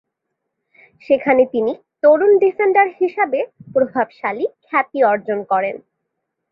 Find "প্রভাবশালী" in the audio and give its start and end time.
3.73-4.45